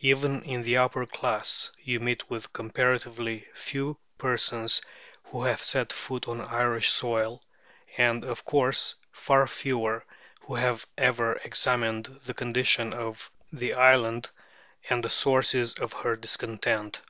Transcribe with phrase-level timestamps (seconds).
[0.00, 4.82] Even in the upper class, you meet with comparatively few persons
[5.26, 7.44] who have set foot on Irish soil,
[7.96, 10.04] and, of course, far fewer
[10.40, 14.28] who have ever examined the condition of the island
[14.90, 17.00] and the sources of her discontent.